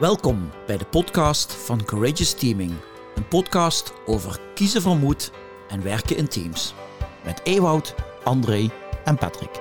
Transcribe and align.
Welkom 0.00 0.50
bij 0.66 0.78
de 0.78 0.84
podcast 0.84 1.52
van 1.54 1.84
Courageous 1.84 2.34
Teaming. 2.34 2.72
Een 3.14 3.28
podcast 3.28 3.92
over 4.06 4.40
kiezen 4.54 4.82
van 4.82 4.98
moed 4.98 5.32
en 5.68 5.82
werken 5.82 6.16
in 6.16 6.28
teams. 6.28 6.74
Met 7.24 7.40
Ewout, 7.44 7.94
André 8.24 8.70
en 9.04 9.16
Patrick. 9.16 9.60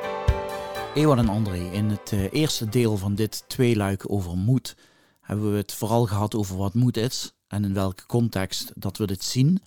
Ewout 0.96 1.18
en 1.18 1.30
André, 1.30 1.72
in 1.72 1.86
het 1.86 2.12
eh, 2.12 2.34
eerste 2.34 2.70
deel 2.70 2.98
van 2.98 3.16
dit 3.16 3.50
tweeluik 3.50 4.12
over 4.12 4.38
moed 4.38 4.76
hebben 5.20 5.52
we 5.52 5.58
het 5.58 5.74
vooral 5.74 6.06
gehad 6.06 6.36
over 6.36 6.58
wat 6.58 6.74
moed 6.74 6.98
is 6.98 7.34
en 7.48 7.64
in 7.64 7.74
welke 7.74 8.06
context 8.06 8.72
dat 8.76 8.98
we 8.98 9.08
dit 9.08 9.24
zien. 9.24 9.62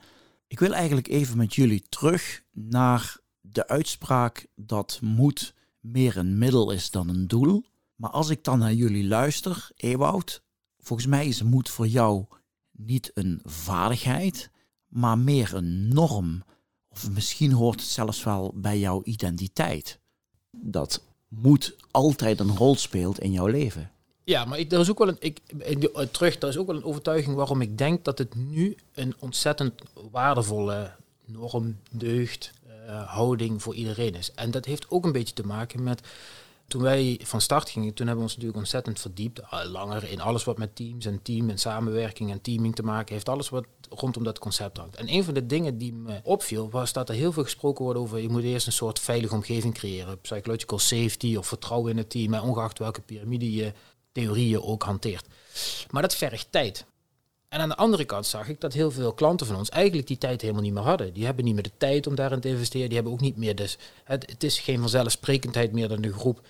Ik 0.47 0.59
wil 0.59 0.73
eigenlijk 0.73 1.09
even 1.09 1.37
met 1.37 1.55
jullie 1.55 1.83
terug 1.89 2.43
naar 2.53 3.17
de 3.41 3.69
uitspraak 3.69 4.47
dat 4.55 4.99
moed 5.03 5.55
meer 5.81 6.17
een 6.17 6.39
middel 6.39 6.71
is 6.71 6.91
dan 6.91 7.09
een 7.09 7.29
doel. 7.29 7.65
Maar 7.97 8.11
als 8.11 8.29
ik 8.29 8.45
dan 8.45 8.59
naar 8.59 8.75
jullie 8.75 9.07
luister, 9.07 9.71
Ewout, 9.77 10.43
volgens 10.83 11.09
mij 11.09 11.27
is 11.27 11.43
moed 11.43 11.69
voor 11.69 11.87
jou 11.87 12.25
niet 12.71 13.11
een 13.15 13.41
vaardigheid, 13.45 14.51
maar 14.89 15.19
meer 15.19 15.55
een 15.55 15.89
norm. 15.89 16.43
Of 16.89 17.11
misschien 17.11 17.53
hoort 17.53 17.81
het 17.81 17.89
zelfs 17.89 18.25
wel 18.25 18.53
bij 18.55 18.79
jouw 18.79 19.01
identiteit. 19.05 19.99
Dat 20.51 21.03
moed 21.29 21.77
altijd 21.91 22.41
een 22.41 22.57
rol 22.57 22.77
speelt 22.77 23.19
in 23.19 23.33
jouw 23.33 23.47
leven. 23.47 23.91
Ja, 24.25 24.45
maar 24.45 24.59
ik, 24.59 24.73
er 24.73 24.81
is 24.81 24.91
ook 24.91 24.99
wel 24.99 25.09
een, 25.09 25.17
ik, 25.19 25.41
eh, 25.59 26.07
terug, 26.11 26.41
er 26.41 26.49
is 26.49 26.57
ook 26.57 26.67
wel 26.67 26.77
een 26.77 26.85
overtuiging 26.85 27.37
waarom 27.37 27.61
ik 27.61 27.79
denk 27.79 28.05
dat 28.05 28.19
het 28.19 28.35
nu 28.35 28.77
een 28.95 29.15
ontzettend 29.19 29.83
waardevolle 30.11 30.91
norm, 31.25 31.77
deugd, 31.91 32.53
uh, 32.87 33.13
houding 33.13 33.63
voor 33.63 33.75
iedereen 33.75 34.15
is. 34.15 34.33
En 34.35 34.51
dat 34.51 34.65
heeft 34.65 34.91
ook 34.91 35.05
een 35.05 35.13
beetje 35.13 35.35
te 35.35 35.47
maken 35.47 35.83
met 35.83 36.01
toen 36.73 36.83
wij 36.83 37.21
van 37.23 37.41
start 37.41 37.71
gingen, 37.71 37.95
toen 37.95 38.07
hebben 38.07 38.25
we 38.25 38.31
ons 38.31 38.33
natuurlijk 38.33 38.59
ontzettend 38.59 39.01
verdiept, 39.01 39.41
langer 39.65 40.11
in 40.11 40.21
alles 40.21 40.45
wat 40.45 40.59
met 40.59 40.77
teams 40.77 41.07
en 41.07 41.23
team 41.23 41.51
en 41.51 41.59
samenwerking 41.59 42.31
en 42.31 42.41
teaming 42.41 42.75
te 42.75 42.83
maken 42.83 43.15
heeft, 43.15 43.29
alles 43.29 43.49
wat 43.49 43.65
rondom 43.91 44.25
dat 44.25 44.39
concept 44.39 44.77
hangt. 44.77 44.97
En 44.97 45.13
een 45.13 45.25
van 45.25 45.35
de 45.35 45.47
dingen 45.47 45.79
die 45.79 45.93
me 45.93 46.21
opviel, 46.23 46.71
was 46.71 46.93
dat 46.93 47.09
er 47.09 47.15
heel 47.15 47.33
veel 47.33 47.43
gesproken 47.43 47.85
wordt 47.85 48.01
over, 48.01 48.19
je 48.19 48.29
moet 48.29 48.43
eerst 48.43 48.67
een 48.67 48.73
soort 48.73 48.99
veilige 48.99 49.35
omgeving 49.35 49.75
creëren, 49.75 50.21
psychological 50.21 50.79
safety 50.79 51.37
of 51.37 51.47
vertrouwen 51.47 51.91
in 51.91 51.97
het 51.97 52.11
team, 52.11 52.35
ongeacht 52.35 52.79
welke 52.79 53.01
piramide 53.01 53.53
je 53.53 53.73
theorieën 54.13 54.63
ook 54.63 54.83
hanteert. 54.83 55.27
Maar 55.91 56.03
dat 56.03 56.15
vergt 56.15 56.47
tijd. 56.51 56.85
En 57.49 57.61
aan 57.61 57.69
de 57.69 57.77
andere 57.77 58.05
kant 58.05 58.27
zag 58.27 58.49
ik 58.49 58.61
dat 58.61 58.73
heel 58.73 58.91
veel 58.91 59.13
klanten 59.13 59.47
van 59.47 59.57
ons 59.57 59.69
eigenlijk 59.69 60.07
die 60.07 60.19
tijd 60.19 60.41
helemaal 60.41 60.63
niet 60.63 60.73
meer 60.73 60.83
hadden. 60.83 61.13
Die 61.13 61.25
hebben 61.25 61.45
niet 61.45 61.55
meer 61.55 61.63
de 61.63 61.77
tijd 61.77 62.07
om 62.07 62.15
daarin 62.15 62.41
te 62.41 62.49
investeren. 62.49 62.87
Die 62.87 62.95
hebben 62.95 63.13
ook 63.13 63.21
niet 63.21 63.37
meer. 63.37 63.55
Dus 63.55 63.79
het, 64.05 64.31
het 64.31 64.43
is 64.43 64.59
geen 64.59 64.81
vanzelfsprekendheid 64.81 65.73
meer 65.73 65.89
dan 65.89 66.01
de 66.01 66.13
groep 66.13 66.41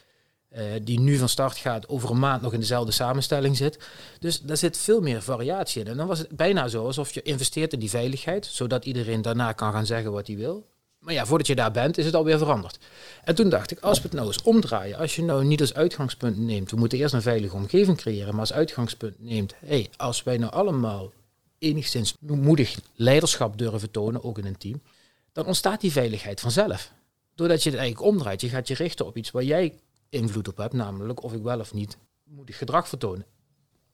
uh, 0.57 0.63
die 0.83 1.01
nu 1.01 1.17
van 1.17 1.29
start 1.29 1.57
gaat, 1.57 1.89
over 1.89 2.11
een 2.11 2.19
maand 2.19 2.43
nog 2.43 2.53
in 2.53 2.61
dezelfde 2.61 2.93
samenstelling 2.93 3.57
zit. 3.57 3.79
Dus 4.19 4.41
daar 4.41 4.57
zit 4.57 4.77
veel 4.77 5.01
meer 5.01 5.23
variatie 5.23 5.81
in. 5.81 5.87
En 5.89 5.97
dan 5.97 6.07
was 6.07 6.19
het 6.19 6.37
bijna 6.37 6.69
zo 6.69 6.87
alsof 6.87 7.15
je 7.15 7.23
investeert 7.23 7.73
in 7.73 7.79
die 7.79 7.91
veiligheid, 7.91 8.47
zodat 8.47 8.85
iedereen 8.85 9.23
daarna 9.23 9.53
kan 9.53 9.73
gaan 9.73 9.87
zeggen 9.87 10.13
wat 10.13 10.27
hij 10.27 10.37
wil. 10.37 10.67
Maar 10.99 11.15
ja, 11.15 11.27
voordat 11.27 11.47
je 11.47 11.55
daar 11.55 11.71
bent, 11.71 11.99
is 11.99 12.05
het 12.05 12.15
alweer 12.15 12.39
veranderd. 12.39 12.79
En 13.25 13.35
toen 13.35 13.49
dacht 13.49 13.71
ik, 13.71 13.81
als 13.81 13.99
we 13.99 14.05
het 14.05 14.13
nou 14.13 14.27
eens 14.27 14.43
omdraaien, 14.43 14.99
als 14.99 15.17
je 15.17 15.23
nou 15.23 15.45
niet 15.45 15.61
als 15.61 15.75
uitgangspunt 15.75 16.39
neemt, 16.39 16.71
we 16.71 16.77
moeten 16.77 16.99
eerst 16.99 17.15
een 17.15 17.23
veilige 17.23 17.57
omgeving 17.57 17.97
creëren, 17.97 18.31
maar 18.31 18.41
als 18.41 18.53
uitgangspunt 18.53 19.15
neemt, 19.19 19.55
hey, 19.67 19.89
als 19.97 20.23
wij 20.23 20.37
nou 20.37 20.53
allemaal 20.53 21.13
enigszins 21.59 22.17
moedig 22.21 22.79
leiderschap 22.95 23.59
durven 23.59 23.91
tonen, 23.91 24.25
ook 24.25 24.39
in 24.39 24.47
een 24.47 24.59
team, 24.59 24.81
dan 25.33 25.47
ontstaat 25.47 25.81
die 25.81 25.93
veiligheid 25.93 26.41
vanzelf. 26.41 26.93
Doordat 27.35 27.63
je 27.63 27.71
het 27.71 27.79
eigenlijk 27.79 28.09
omdraait, 28.11 28.41
je 28.41 28.49
gaat 28.49 28.69
je 28.69 28.75
richten 28.75 29.07
op 29.07 29.17
iets 29.17 29.31
waar 29.31 29.45
jij 29.45 29.75
invloed 30.13 30.49
op 30.49 30.57
heb, 30.57 30.73
namelijk 30.73 31.23
of 31.23 31.33
ik 31.33 31.43
wel 31.43 31.61
of 31.61 31.75
niet 31.75 31.99
moedig 32.25 32.59
gedrag 32.59 32.89
vertonen. 32.89 33.27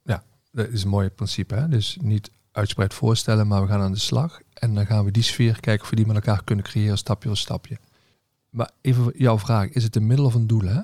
Ja, 0.03 0.23
dat 0.51 0.67
is 0.67 0.83
een 0.83 0.89
mooi 0.89 1.09
principe. 1.09 1.55
Hè? 1.55 1.67
Dus 1.67 1.97
niet 2.01 2.31
uitspreid 2.51 2.93
voorstellen, 2.93 3.47
maar 3.47 3.61
we 3.61 3.67
gaan 3.67 3.81
aan 3.81 3.91
de 3.91 3.99
slag. 3.99 4.39
En 4.53 4.73
dan 4.75 4.85
gaan 4.85 5.05
we 5.05 5.11
die 5.11 5.23
sfeer 5.23 5.59
kijken 5.59 5.83
of 5.83 5.89
we 5.89 5.95
die 5.95 6.05
met 6.05 6.15
elkaar 6.15 6.43
kunnen 6.43 6.65
creëren, 6.65 6.97
stapje 6.97 7.27
voor 7.27 7.37
stapje. 7.37 7.77
Maar 8.49 8.71
even 8.81 9.11
jouw 9.15 9.39
vraag, 9.39 9.69
is 9.69 9.83
het 9.83 9.95
een 9.95 10.07
middel 10.07 10.25
of 10.25 10.33
een 10.33 10.47
doel? 10.47 10.63
Hè? 10.63 10.81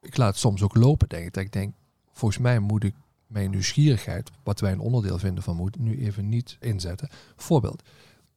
Ik 0.00 0.16
laat 0.16 0.28
het 0.28 0.38
soms 0.38 0.62
ook 0.62 0.74
lopen, 0.74 1.08
denk 1.08 1.26
ik. 1.26 1.32
Dat 1.32 1.44
ik 1.44 1.52
denk, 1.52 1.74
volgens 2.12 2.40
mij 2.40 2.58
moet 2.58 2.84
ik 2.84 2.94
mijn 3.26 3.50
nieuwsgierigheid, 3.50 4.30
wat 4.42 4.60
wij 4.60 4.72
een 4.72 4.80
onderdeel 4.80 5.18
vinden 5.18 5.42
van 5.42 5.56
moed, 5.56 5.78
nu 5.78 6.04
even 6.04 6.28
niet 6.28 6.56
inzetten. 6.60 7.08
Voorbeeld 7.36 7.82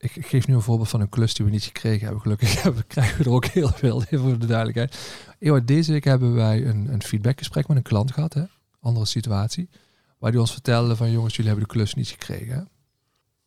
ik 0.03 0.25
geef 0.25 0.47
nu 0.47 0.53
een 0.53 0.61
voorbeeld 0.61 0.89
van 0.89 1.01
een 1.01 1.09
klus 1.09 1.33
die 1.33 1.45
we 1.45 1.51
niet 1.51 1.63
gekregen 1.63 2.03
hebben. 2.03 2.21
Gelukkig 2.21 2.61
krijgen 2.87 3.17
we 3.17 3.23
er 3.23 3.31
ook 3.31 3.45
heel 3.45 3.69
veel, 3.69 4.01
voor 4.01 4.39
de 4.39 4.45
duidelijkheid. 4.45 5.65
Deze 5.65 5.91
week 5.91 6.03
hebben 6.03 6.33
wij 6.33 6.65
een, 6.65 6.93
een 6.93 7.03
feedbackgesprek 7.03 7.67
met 7.67 7.77
een 7.77 7.83
klant 7.83 8.11
gehad, 8.11 8.33
hè? 8.33 8.43
andere 8.79 9.05
situatie, 9.05 9.69
waar 10.17 10.31
die 10.31 10.39
ons 10.39 10.51
vertelde 10.51 10.95
van 10.95 11.11
jongens, 11.11 11.35
jullie 11.35 11.51
hebben 11.51 11.69
de 11.69 11.73
klus 11.75 11.93
niet 11.93 12.07
gekregen. 12.07 12.69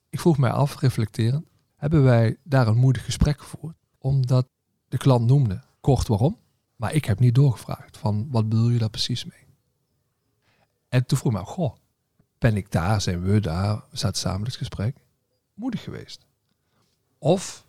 Ik 0.08 0.20
vroeg 0.20 0.38
mij 0.38 0.50
af, 0.50 0.80
reflecterend, 0.80 1.46
hebben 1.76 2.02
wij 2.02 2.36
daar 2.42 2.66
een 2.66 2.76
moedig 2.76 3.04
gesprek 3.04 3.40
gevoerd? 3.40 3.76
Omdat 3.98 4.48
de 4.88 4.96
klant 4.96 5.26
noemde 5.26 5.62
kort 5.80 6.08
waarom, 6.08 6.38
maar 6.76 6.94
ik 6.94 7.04
heb 7.04 7.20
niet 7.20 7.34
doorgevraagd 7.34 7.96
van 7.96 8.28
wat 8.30 8.48
bedoel 8.48 8.68
je 8.68 8.78
daar 8.78 8.90
precies 8.90 9.24
mee? 9.24 9.46
En 10.88 11.06
toen 11.06 11.18
vroeg 11.18 11.32
ik 11.32 11.38
me, 11.38 11.44
goh, 11.44 11.76
ben 12.38 12.56
ik 12.56 12.70
daar, 12.70 13.00
zijn 13.00 13.22
we 13.22 13.40
daar, 13.40 13.84
zaten 13.92 14.18
samen 14.18 14.46
het 14.46 14.56
gesprek, 14.56 14.96
moedig 15.54 15.82
geweest? 15.82 16.25
Of 17.19 17.65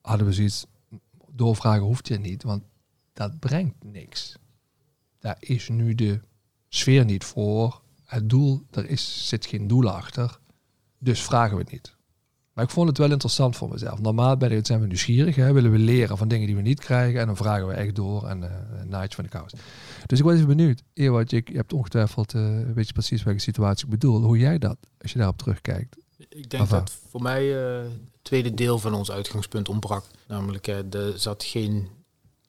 hadden 0.00 0.26
we 0.26 0.32
zoiets, 0.32 0.66
doorvragen 1.32 1.82
hoeft 1.82 2.08
je 2.08 2.18
niet, 2.18 2.42
want 2.42 2.62
dat 3.12 3.38
brengt 3.38 3.84
niks. 3.84 4.36
Daar 5.18 5.36
is 5.40 5.68
nu 5.68 5.94
de 5.94 6.20
sfeer 6.68 7.04
niet 7.04 7.24
voor. 7.24 7.82
Het 8.04 8.30
doel, 8.30 8.66
er 8.70 8.88
is, 8.88 9.28
zit 9.28 9.46
geen 9.46 9.66
doel 9.66 9.90
achter. 9.90 10.38
Dus 10.98 11.22
vragen 11.22 11.56
we 11.56 11.62
het 11.62 11.72
niet. 11.72 11.98
Maar 12.52 12.64
ik 12.64 12.70
vond 12.70 12.88
het 12.88 12.98
wel 12.98 13.10
interessant 13.10 13.56
voor 13.56 13.68
mezelf. 13.68 14.00
Normaal 14.00 14.36
ben 14.36 14.52
ik, 14.52 14.66
zijn 14.66 14.80
we 14.80 14.86
nieuwsgierig, 14.86 15.36
hè? 15.36 15.52
willen 15.52 15.70
we 15.70 15.78
leren 15.78 16.16
van 16.16 16.28
dingen 16.28 16.46
die 16.46 16.56
we 16.56 16.62
niet 16.62 16.80
krijgen. 16.80 17.20
En 17.20 17.26
dan 17.26 17.36
vragen 17.36 17.66
we 17.66 17.72
echt 17.72 17.94
door 17.94 18.26
en 18.26 18.42
uh, 18.42 18.48
naadje 18.88 19.14
van 19.14 19.24
de 19.24 19.30
kous. 19.30 19.52
Dus 20.06 20.18
ik 20.18 20.24
was 20.24 20.34
even 20.34 20.46
benieuwd. 20.46 20.82
Ewout, 20.92 21.30
je, 21.30 21.42
je 21.44 21.56
hebt 21.56 21.72
ongetwijfeld 21.72 22.34
uh, 22.34 22.42
een 22.42 22.74
beetje 22.74 22.92
precies 22.92 23.22
welke 23.22 23.40
situatie 23.40 23.84
ik 23.84 23.90
bedoel. 23.90 24.22
Hoe 24.22 24.38
jij 24.38 24.58
dat, 24.58 24.76
als 25.00 25.12
je 25.12 25.18
daarop 25.18 25.38
terugkijkt. 25.38 25.96
Ik 26.28 26.50
denk 26.50 26.68
dat 26.68 26.92
voor 27.10 27.22
mij 27.22 27.44
uh, 27.44 27.82
het 27.82 28.22
tweede 28.22 28.54
deel 28.54 28.78
van 28.78 28.94
ons 28.94 29.10
uitgangspunt 29.10 29.68
ontbrak. 29.68 30.04
Namelijk, 30.26 30.68
uh, 30.68 30.94
er 30.94 31.18
zat 31.18 31.44
geen 31.44 31.88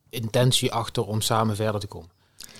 intentie 0.10 0.72
achter 0.72 1.06
om 1.06 1.22
samen 1.22 1.56
verder 1.56 1.82
te 1.82 1.88
komen. 1.88 2.10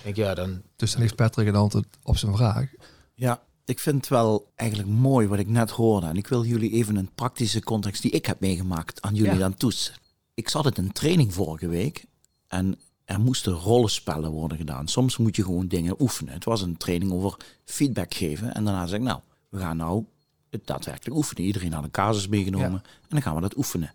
Denk, 0.02 0.16
ja, 0.16 0.34
dan, 0.34 0.62
dus 0.76 0.92
dan 0.92 1.00
heeft 1.00 1.16
Patrick 1.16 1.46
een 1.46 1.54
antwoord 1.54 1.86
op 2.02 2.16
zijn 2.16 2.36
vraag. 2.36 2.68
Ja, 3.14 3.42
ik 3.64 3.80
vind 3.80 3.96
het 3.96 4.08
wel 4.08 4.52
eigenlijk 4.54 4.88
mooi 4.88 5.26
wat 5.26 5.38
ik 5.38 5.48
net 5.48 5.70
hoorde. 5.70 6.06
En 6.06 6.16
ik 6.16 6.26
wil 6.26 6.44
jullie 6.44 6.72
even 6.72 6.96
een 6.96 7.10
praktische 7.14 7.62
context 7.62 8.02
die 8.02 8.10
ik 8.10 8.26
heb 8.26 8.40
meegemaakt 8.40 9.02
aan 9.02 9.14
jullie 9.14 9.32
ja. 9.32 9.38
dan 9.38 9.54
toetsen. 9.54 9.94
Ik 10.34 10.48
zat 10.48 10.78
in 10.78 10.84
een 10.84 10.92
training 10.92 11.34
vorige 11.34 11.68
week 11.68 12.04
en 12.48 12.80
er 13.04 13.20
moesten 13.20 13.52
rollenspellen 13.52 14.30
worden 14.30 14.58
gedaan. 14.58 14.88
Soms 14.88 15.16
moet 15.16 15.36
je 15.36 15.44
gewoon 15.44 15.68
dingen 15.68 16.00
oefenen. 16.00 16.34
Het 16.34 16.44
was 16.44 16.62
een 16.62 16.76
training 16.76 17.12
over 17.12 17.36
feedback 17.64 18.14
geven. 18.14 18.54
En 18.54 18.64
daarna 18.64 18.86
zeg 18.86 18.98
ik, 18.98 19.04
nou, 19.04 19.20
we 19.48 19.58
gaan 19.58 19.76
nou 19.76 20.04
het 20.52 20.66
daadwerkelijk 20.66 21.16
oefenen. 21.16 21.44
Iedereen 21.44 21.72
had 21.72 21.84
een 21.84 21.90
casus 21.90 22.28
meegenomen 22.28 22.82
en 22.82 23.08
dan 23.08 23.22
gaan 23.22 23.34
we 23.34 23.40
dat 23.40 23.56
oefenen. 23.56 23.92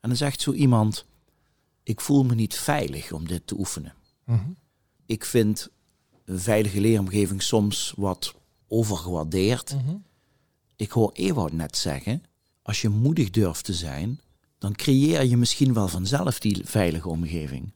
En 0.00 0.08
dan 0.08 0.16
zegt 0.16 0.40
zo 0.40 0.52
iemand, 0.52 1.04
ik 1.82 2.00
voel 2.00 2.24
me 2.24 2.34
niet 2.34 2.54
veilig 2.54 3.12
om 3.12 3.26
dit 3.26 3.46
te 3.46 3.58
oefenen. 3.58 3.94
Mhm. 4.24 4.50
Ik 5.06 5.24
vind 5.24 5.68
een 6.24 6.40
veilige 6.40 6.80
leeromgeving 6.80 7.42
soms 7.42 7.92
wat 7.96 8.34
overgewaardeerd. 8.68 9.74
Mhm. 9.74 9.96
Ik 10.76 10.90
hoor 10.90 11.12
Ewout 11.12 11.52
net 11.52 11.76
zeggen, 11.76 12.22
als 12.62 12.80
je 12.80 12.88
moedig 12.88 13.30
durft 13.30 13.64
te 13.64 13.74
zijn, 13.74 14.20
dan 14.58 14.72
creëer 14.72 15.24
je 15.24 15.36
misschien 15.36 15.74
wel 15.74 15.88
vanzelf 15.88 16.38
die 16.38 16.60
veilige 16.64 17.08
omgeving. 17.08 17.72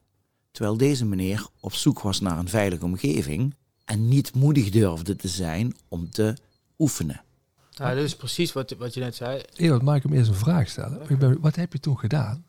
Terwijl 0.50 0.76
deze 0.76 1.04
meneer 1.04 1.46
op 1.60 1.74
zoek 1.74 2.00
was 2.00 2.20
naar 2.20 2.38
een 2.38 2.48
veilige 2.48 2.84
omgeving 2.84 3.54
en 3.84 4.08
niet 4.08 4.34
moedig 4.34 4.70
durfde 4.70 5.16
te 5.16 5.28
zijn 5.28 5.74
om 5.88 6.10
te 6.10 6.36
oefenen. 6.78 7.24
Ja, 7.84 7.94
dat 7.94 8.04
is 8.04 8.16
precies 8.16 8.52
wat, 8.52 8.74
wat 8.78 8.94
je 8.94 9.00
net 9.00 9.14
zei. 9.14 9.42
Eeuw, 9.54 9.78
mag 9.78 9.96
ik 9.96 10.02
hem 10.02 10.12
eerst 10.12 10.28
een 10.28 10.34
vraag 10.34 10.68
stellen? 10.68 11.40
Wat 11.40 11.56
heb 11.56 11.72
je 11.72 11.80
toen 11.80 11.98
gedaan? 11.98 12.44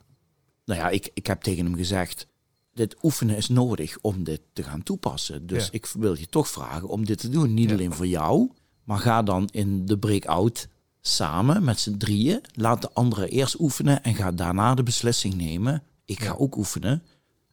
Nou 0.65 0.79
ja, 0.79 0.89
ik, 0.89 1.09
ik 1.13 1.27
heb 1.27 1.41
tegen 1.41 1.65
hem 1.65 1.75
gezegd, 1.75 2.27
dit 2.73 2.95
oefenen 3.01 3.37
is 3.37 3.49
nodig 3.49 3.97
om 4.01 4.23
dit 4.23 4.41
te 4.53 4.63
gaan 4.63 4.83
toepassen. 4.83 5.47
Dus 5.47 5.69
ik 5.69 5.85
wil 5.85 6.17
je 6.17 6.27
toch 6.27 6.47
vragen 6.47 6.87
om 6.87 7.05
dit 7.05 7.19
te 7.19 7.29
doen. 7.29 7.53
Niet 7.53 7.71
alleen 7.71 7.93
voor 7.93 8.07
jou, 8.07 8.51
maar 8.83 8.99
ga 8.99 9.23
dan 9.23 9.49
in 9.51 9.85
de 9.85 9.97
breakout 9.97 10.67
samen 11.01 11.63
met 11.63 11.79
z'n 11.79 11.97
drieën. 11.97 12.41
Laat 12.53 12.81
de 12.81 12.93
anderen 12.93 13.29
eerst 13.29 13.59
oefenen 13.59 14.03
en 14.03 14.15
ga 14.15 14.31
daarna 14.31 14.73
de 14.73 14.83
beslissing 14.83 15.33
nemen. 15.33 15.83
Ik 16.05 16.19
ga 16.19 16.33
ook 16.33 16.55
oefenen. 16.57 17.03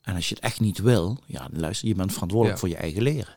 En 0.02 0.14
als 0.14 0.28
je 0.28 0.34
het 0.34 0.44
echt 0.44 0.60
niet 0.60 0.78
wil, 0.78 1.18
ja, 1.26 1.48
luister, 1.52 1.88
je 1.88 1.94
bent 1.94 2.12
verantwoordelijk 2.12 2.58
voor 2.58 2.68
je 2.68 2.76
eigen 2.76 3.02
leren. 3.02 3.34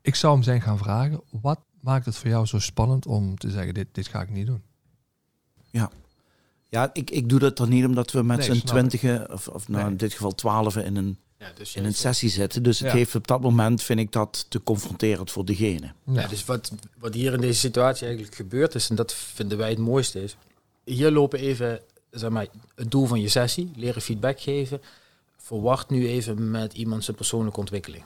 Ik 0.00 0.14
zou 0.14 0.34
hem 0.34 0.42
zijn 0.42 0.60
gaan 0.60 0.78
vragen, 0.78 1.20
wat 1.30 1.60
maakt 1.84 2.06
het 2.06 2.16
voor 2.16 2.28
jou 2.28 2.46
zo 2.46 2.58
spannend 2.58 3.06
om 3.06 3.38
te 3.38 3.50
zeggen, 3.50 3.74
dit, 3.74 3.86
dit 3.92 4.08
ga 4.08 4.22
ik 4.22 4.30
niet 4.30 4.46
doen? 4.46 4.62
Ja, 5.70 5.90
ja 6.68 6.90
ik, 6.92 7.10
ik 7.10 7.28
doe 7.28 7.38
dat 7.38 7.56
dan 7.56 7.68
niet 7.68 7.84
omdat 7.84 8.12
we 8.12 8.22
met 8.22 8.38
nee, 8.38 8.54
z'n 8.54 8.66
twintigen, 8.66 9.32
of, 9.32 9.48
of 9.48 9.68
nou 9.68 9.90
in 9.90 9.96
dit 9.96 10.12
geval 10.12 10.34
twaalf 10.34 10.76
in 10.76 10.96
een 10.96 11.18
Ja, 11.38 11.52
dus 11.54 11.76
in 11.76 11.84
een 11.84 11.94
sessie 11.94 12.28
zitten. 12.30 12.62
Dus 12.62 12.78
het 12.78 12.90
Ja. 12.90 12.96
heeft 12.96 13.14
op 13.14 13.26
dat 13.26 13.40
moment, 13.40 13.82
vind 13.82 14.00
ik 14.00 14.12
dat 14.12 14.46
te 14.48 14.62
confronterend 14.62 15.30
voor 15.30 15.44
degene. 15.44 15.92
Ja, 16.06 16.26
dus 16.26 16.44
wat, 16.44 16.72
wat 16.98 17.14
hier 17.14 17.32
in 17.32 17.40
deze 17.40 17.58
situatie 17.58 18.06
eigenlijk 18.06 18.36
gebeurd 18.36 18.74
is, 18.74 18.90
en 18.90 18.96
dat 18.96 19.14
vinden 19.14 19.58
wij 19.58 19.70
het 19.70 19.78
mooiste 19.78 20.22
is, 20.22 20.36
hier 20.84 21.10
lopen 21.10 21.38
even, 21.38 21.80
zeg 22.10 22.30
maar, 22.30 22.46
het 22.74 22.90
doel 22.90 23.06
van 23.06 23.20
je 23.20 23.28
sessie, 23.28 23.70
leren 23.76 24.02
feedback 24.02 24.40
geven, 24.40 24.80
verward 25.36 25.90
nu 25.90 26.08
even 26.08 26.50
met 26.50 26.72
iemand 26.72 27.04
zijn 27.04 27.16
persoonlijke 27.16 27.60
ontwikkeling. 27.60 28.04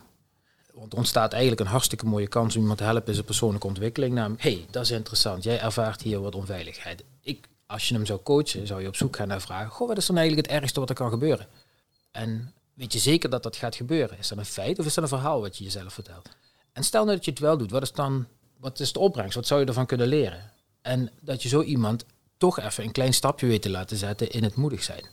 Want 0.79 0.93
er 0.93 0.99
ontstaat 0.99 1.33
eigenlijk 1.33 1.61
een 1.61 1.67
hartstikke 1.67 2.07
mooie 2.07 2.29
kans 2.29 2.55
om 2.55 2.61
iemand 2.61 2.79
te 2.79 2.85
helpen 2.85 3.07
in 3.07 3.15
zijn 3.15 3.27
persoonlijke 3.27 3.67
ontwikkeling. 3.67 4.15
Namelijk, 4.15 4.43
hey, 4.43 4.67
dat 4.71 4.83
is 4.83 4.91
interessant, 4.91 5.43
jij 5.43 5.61
ervaart 5.61 6.03
hier 6.03 6.21
wat 6.21 6.35
onveiligheid. 6.35 7.05
Ik, 7.21 7.49
als 7.67 7.89
je 7.89 7.95
hem 7.95 8.07
zou 8.07 8.21
coachen, 8.23 8.67
zou 8.67 8.81
je 8.81 8.89
op 8.89 8.97
zoek 8.97 9.17
gaan 9.17 9.29
naar 9.29 9.41
vragen, 9.41 9.71
goh, 9.71 9.89
wat 9.89 9.97
is 9.97 10.07
dan 10.07 10.17
eigenlijk 10.17 10.47
het 10.47 10.57
ergste 10.57 10.81
wat 10.81 10.89
er 10.89 10.95
kan 10.95 11.11
gebeuren? 11.11 11.47
En 12.11 12.53
weet 12.75 12.93
je 12.93 12.99
zeker 12.99 13.31
dat 13.31 13.43
dat 13.43 13.57
gaat 13.57 13.77
gebeuren? 13.77 14.19
Is 14.19 14.29
dat 14.29 14.39
een 14.39 14.45
feit 14.45 14.79
of 14.79 14.87
is 14.87 14.95
dat 14.95 15.05
een 15.05 15.11
verhaal 15.11 15.41
wat 15.41 15.57
je 15.57 15.65
jezelf 15.65 15.93
vertelt? 15.93 16.29
En 16.73 16.85
stel 16.85 17.05
nou 17.05 17.17
dat 17.17 17.25
je 17.25 17.31
het 17.31 17.41
wel 17.41 17.59
doet, 17.59 17.71
wat 17.71 17.83
is 17.83 17.93
dan, 17.93 18.27
wat 18.57 18.81
is 18.81 18.93
de 18.93 18.99
opbrengst? 18.99 19.35
Wat 19.35 19.47
zou 19.47 19.61
je 19.61 19.67
ervan 19.67 19.87
kunnen 19.87 20.07
leren? 20.07 20.53
En 20.83 21.11
dat 21.21 21.43
je 21.43 21.49
zo 21.49 21.63
iemand 21.63 22.05
toch 22.37 22.61
even 22.61 22.85
een 22.85 22.93
klein 22.93 23.15
stapje 23.15 23.47
weet 23.47 23.63
te 23.63 23.71
laten 23.71 23.97
zetten 23.97 24.31
in 24.31 24.43
het 24.43 24.55
moedig 24.55 24.83
zijn. 24.83 25.05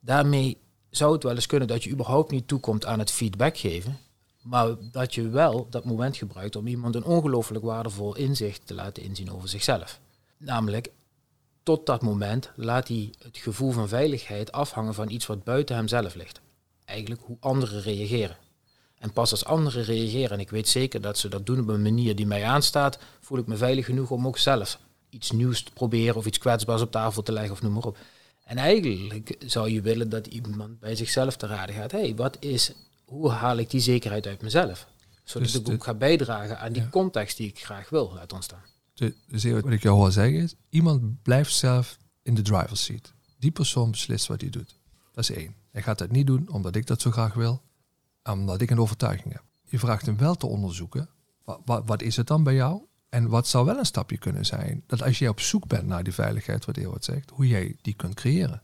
Daarmee 0.00 0.58
zou 0.90 1.12
het 1.12 1.22
wel 1.22 1.34
eens 1.34 1.46
kunnen 1.46 1.68
dat 1.68 1.84
je 1.84 1.90
überhaupt 1.90 2.30
niet 2.30 2.48
toekomt 2.48 2.86
aan 2.86 2.98
het 2.98 3.10
feedback 3.10 3.56
geven, 3.56 3.98
maar 4.42 4.74
dat 4.92 5.14
je 5.14 5.28
wel 5.28 5.66
dat 5.70 5.84
moment 5.84 6.16
gebruikt 6.16 6.56
om 6.56 6.66
iemand 6.66 6.94
een 6.94 7.04
ongelooflijk 7.04 7.64
waardevol 7.64 8.16
inzicht 8.16 8.66
te 8.66 8.74
laten 8.74 9.02
inzien 9.02 9.32
over 9.32 9.48
zichzelf. 9.48 10.00
Namelijk, 10.36 10.90
tot 11.62 11.86
dat 11.86 12.02
moment 12.02 12.50
laat 12.56 12.88
hij 12.88 13.12
het 13.18 13.36
gevoel 13.38 13.70
van 13.70 13.88
veiligheid 13.88 14.52
afhangen 14.52 14.94
van 14.94 15.10
iets 15.10 15.26
wat 15.26 15.44
buiten 15.44 15.76
hemzelf 15.76 16.14
ligt. 16.14 16.40
Eigenlijk 16.84 17.20
hoe 17.24 17.36
anderen 17.40 17.82
reageren. 17.82 18.36
En 18.98 19.12
pas 19.12 19.30
als 19.30 19.44
anderen 19.44 19.84
reageren, 19.84 20.30
en 20.30 20.40
ik 20.40 20.50
weet 20.50 20.68
zeker 20.68 21.00
dat 21.00 21.18
ze 21.18 21.28
dat 21.28 21.46
doen 21.46 21.60
op 21.60 21.68
een 21.68 21.82
manier 21.82 22.16
die 22.16 22.26
mij 22.26 22.44
aanstaat, 22.44 22.98
voel 23.20 23.38
ik 23.38 23.46
me 23.46 23.56
veilig 23.56 23.84
genoeg 23.84 24.10
om 24.10 24.26
ook 24.26 24.38
zelf 24.38 24.78
iets 25.10 25.30
nieuws 25.30 25.62
te 25.62 25.72
proberen 25.72 26.16
of 26.16 26.26
iets 26.26 26.38
kwetsbaars 26.38 26.82
op 26.82 26.90
tafel 26.90 27.22
te 27.22 27.32
leggen 27.32 27.52
of 27.52 27.62
noem 27.62 27.72
maar 27.72 27.84
op. 27.84 27.98
En 28.44 28.56
eigenlijk 28.56 29.36
zou 29.38 29.70
je 29.70 29.80
willen 29.80 30.08
dat 30.08 30.26
iemand 30.26 30.80
bij 30.80 30.96
zichzelf 30.96 31.36
te 31.36 31.46
raden 31.46 31.74
gaat. 31.74 31.92
Hé, 31.92 32.00
hey, 32.00 32.14
wat 32.14 32.36
is, 32.40 32.72
hoe 33.08 33.30
haal 33.30 33.56
ik 33.56 33.70
die 33.70 33.80
zekerheid 33.80 34.26
uit 34.26 34.42
mezelf? 34.42 34.86
Zodat 35.24 35.48
Dus 35.48 35.56
ik 35.60 35.64
de- 35.64 35.72
ook 35.72 35.84
ga 35.84 35.94
bijdragen 35.94 36.58
aan 36.58 36.72
die 36.72 36.82
Ja. 36.82 36.88
context 36.88 37.36
die 37.36 37.48
ik 37.48 37.64
graag 37.64 37.88
wil 37.88 38.12
laten 38.14 38.36
ontstaan. 38.36 38.62
De- 38.94 39.14
Dus 39.26 39.44
wat 39.44 39.70
ik 39.70 39.82
jou 39.82 39.96
hoor 39.96 40.12
zeggen 40.12 40.38
is, 40.42 40.54
iemand 40.68 41.22
blijft 41.22 41.54
zelf 41.54 41.98
in 42.22 42.34
de 42.34 42.42
driver's 42.42 42.84
seat. 42.84 43.12
Die 43.38 43.50
persoon 43.50 43.90
beslist 43.90 44.26
wat 44.26 44.40
hij 44.40 44.50
doet. 44.50 44.76
Dat 45.12 45.28
is 45.30 45.36
één. 45.36 45.54
Hij 45.70 45.82
gaat 45.82 45.98
dat 45.98 46.10
niet 46.10 46.26
doen 46.26 46.48
omdat 46.50 46.76
ik 46.76 46.86
dat 46.86 47.00
zo 47.00 47.10
graag 47.10 47.34
wil, 47.34 47.62
omdat 48.24 48.60
ik 48.60 48.70
een 48.70 48.80
overtuiging 48.80 49.32
heb. 49.32 49.42
Je 49.64 49.78
vraagt 49.78 50.06
hem 50.06 50.16
wel 50.16 50.34
te 50.34 50.46
onderzoeken, 50.46 51.08
wat, 51.44 51.60
wat, 51.64 51.82
wat 51.86 52.02
is 52.02 52.16
het 52.16 52.26
dan 52.26 52.42
bij 52.42 52.54
jou? 52.54 52.82
En 53.08 53.28
wat 53.28 53.46
zou 53.48 53.64
wel 53.66 53.78
een 53.78 53.84
stapje 53.86 54.18
kunnen 54.18 54.46
zijn? 54.46 54.82
Dat 54.86 55.02
als 55.02 55.18
jij 55.18 55.28
op 55.28 55.40
zoek 55.40 55.66
bent 55.66 55.86
naar 55.86 56.02
die 56.04 56.12
veiligheid, 56.12 56.64
wat 56.64 56.76
Ewout 56.76 57.04
zegt, 57.04 57.30
hoe 57.30 57.46
jij 57.46 57.76
die 57.82 57.94
kunt 57.94 58.14
creëren. 58.14 58.62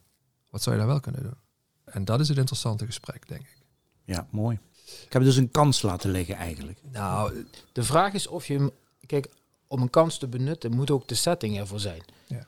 Wat 0.50 0.62
zou 0.62 0.74
je 0.74 0.80
daar 0.80 0.90
wel 0.90 1.00
kunnen 1.00 1.22
doen? 1.22 1.36
En 1.84 2.04
dat 2.04 2.20
is 2.20 2.28
het 2.28 2.38
interessante 2.38 2.86
gesprek, 2.86 3.28
denk 3.28 3.40
ik. 3.40 3.62
Ja, 4.04 4.26
mooi. 4.30 4.58
Ik 5.06 5.12
heb 5.12 5.22
dus 5.22 5.36
een 5.36 5.50
kans 5.50 5.82
laten 5.82 6.10
liggen 6.10 6.34
eigenlijk. 6.34 6.78
Nou, 6.90 7.44
De 7.72 7.82
vraag 7.82 8.12
is 8.12 8.26
of 8.26 8.46
je 8.46 8.54
hem, 8.54 8.70
kijk, 9.06 9.28
om 9.66 9.82
een 9.82 9.90
kans 9.90 10.18
te 10.18 10.26
benutten 10.26 10.74
moet 10.74 10.90
ook 10.90 11.08
de 11.08 11.14
setting 11.14 11.58
ervoor 11.58 11.80
zijn. 11.80 12.02
Ja. 12.26 12.46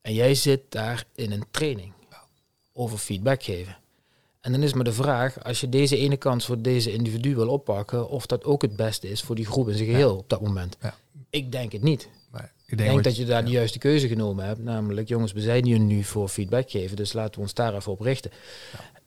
En 0.00 0.14
jij 0.14 0.34
zit 0.34 0.60
daar 0.68 1.04
in 1.14 1.32
een 1.32 1.44
training 1.50 1.92
over 2.72 2.98
feedback 2.98 3.42
geven. 3.42 3.76
En 4.40 4.52
dan 4.52 4.62
is 4.62 4.72
maar 4.72 4.84
de 4.84 4.92
vraag, 4.92 5.44
als 5.44 5.60
je 5.60 5.68
deze 5.68 5.96
ene 5.96 6.16
kans 6.16 6.44
voor 6.44 6.62
deze 6.62 6.92
individu 6.92 7.34
wil 7.34 7.48
oppakken, 7.48 8.08
of 8.08 8.26
dat 8.26 8.44
ook 8.44 8.62
het 8.62 8.76
beste 8.76 9.10
is 9.10 9.22
voor 9.22 9.34
die 9.34 9.46
groep 9.46 9.68
in 9.68 9.74
zijn 9.74 9.88
geheel 9.88 10.16
op 10.16 10.28
dat 10.28 10.40
moment. 10.40 10.76
Ja. 10.80 10.94
Ik 11.30 11.52
denk 11.52 11.72
het 11.72 11.82
niet. 11.82 12.08
maar 12.30 12.52
ik 12.66 12.72
Ik 12.72 12.78
denk, 12.78 13.04
dat 13.04 13.16
je 13.16 13.24
daar 13.24 13.40
ja. 13.40 13.46
de 13.46 13.52
juiste 13.52 13.78
keuze 13.78 14.08
genomen 14.08 14.44
hebt. 14.44 14.58
Namelijk, 14.58 15.08
jongens, 15.08 15.32
we 15.32 15.40
zijn 15.40 15.64
hier 15.64 15.78
nu 15.78 16.04
voor 16.04 16.28
feedback 16.28 16.70
geven, 16.70 16.96
dus 16.96 17.12
laten 17.12 17.34
we 17.34 17.40
ons 17.40 17.54
daar 17.54 17.74
even 17.74 17.92
op 17.92 18.00
richten. 18.00 18.30